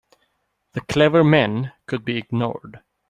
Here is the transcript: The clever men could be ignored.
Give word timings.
The 0.73 0.81
clever 0.81 1.23
men 1.23 1.73
could 1.85 2.03
be 2.03 2.17
ignored. 2.17 2.79